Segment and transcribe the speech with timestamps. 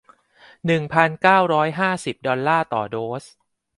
[0.65, 3.25] หนึ่งพันเก้าร้อยห้าสิบ ดอลลาร์ต่อโดส